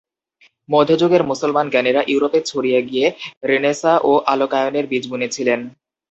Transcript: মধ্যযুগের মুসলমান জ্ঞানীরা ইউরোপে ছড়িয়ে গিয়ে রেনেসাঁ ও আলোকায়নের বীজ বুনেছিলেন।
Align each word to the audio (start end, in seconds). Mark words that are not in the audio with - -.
মধ্যযুগের 0.69 1.23
মুসলমান 1.23 1.65
জ্ঞানীরা 1.69 2.01
ইউরোপে 2.07 2.39
ছড়িয়ে 2.41 2.79
গিয়ে 2.81 3.07
রেনেসাঁ 3.43 3.97
ও 4.03 4.11
আলোকায়নের 4.25 4.85
বীজ 4.87 5.03
বুনেছিলেন। 5.07 5.59